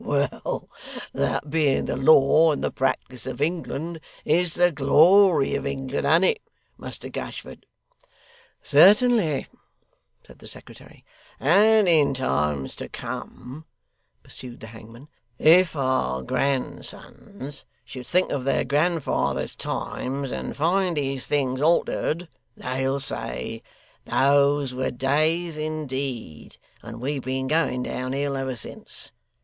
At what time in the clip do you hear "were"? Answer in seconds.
24.73-24.89